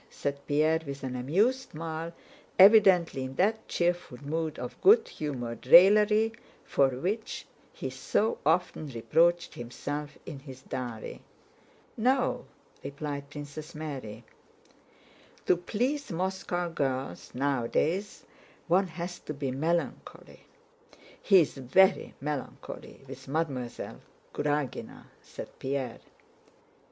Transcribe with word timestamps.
said 0.09 0.39
Pierre 0.47 0.79
with 0.83 1.03
an 1.03 1.15
amused 1.15 1.69
smile, 1.69 2.11
evidently 2.57 3.23
in 3.23 3.35
that 3.35 3.67
cheerful 3.67 4.17
mood 4.27 4.57
of 4.57 4.81
good 4.81 5.07
humored 5.07 5.67
raillery 5.67 6.33
for 6.63 6.89
which 6.99 7.45
he 7.71 7.87
so 7.91 8.39
often 8.43 8.87
reproached 8.87 9.53
himself 9.53 10.17
in 10.25 10.39
his 10.39 10.63
diary. 10.63 11.21
"No," 11.95 12.45
replied 12.83 13.29
Princess 13.29 13.75
Mary. 13.75 14.23
"To 15.45 15.55
please 15.55 16.09
Moscow 16.11 16.67
girls 16.71 17.29
nowadays 17.35 18.25
one 18.67 18.87
has 18.87 19.19
to 19.19 19.35
be 19.35 19.51
melancholy. 19.51 20.47
He 21.21 21.41
is 21.41 21.53
very 21.53 22.15
melancholy 22.19 23.01
with 23.07 23.27
Mademoiselle 23.27 24.01
Karágina," 24.33 25.05
said 25.21 25.51
Pierre. 25.59 25.99